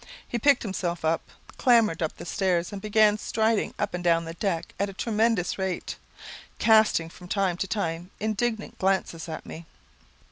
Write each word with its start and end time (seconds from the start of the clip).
He 0.27 0.39
picked 0.39 0.63
himself 0.63 1.05
up, 1.05 1.29
clambered 1.57 2.01
up 2.01 2.17
the 2.17 2.25
stairs, 2.25 2.73
and 2.73 2.81
began 2.81 3.19
striding 3.19 3.75
up 3.77 3.93
and 3.93 4.03
down 4.03 4.25
the 4.25 4.33
deck 4.33 4.73
at 4.79 4.89
a 4.89 4.93
tremendous 4.93 5.59
rate, 5.59 5.95
casting 6.57 7.07
from 7.07 7.27
time 7.27 7.55
to 7.57 7.67
time 7.67 8.09
indignant 8.19 8.79
glances 8.79 9.29
at 9.29 9.45
me. 9.45 9.67